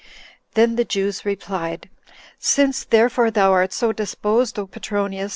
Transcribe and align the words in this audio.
Then 0.55 0.77
the 0.77 0.83
Jews 0.83 1.25
replied, 1.25 1.87
"Since, 2.39 2.85
therefore, 2.85 3.29
thou 3.29 3.51
art 3.51 3.71
so 3.71 3.91
disposed, 3.91 4.57
O 4.57 4.65
Petronius! 4.65 5.29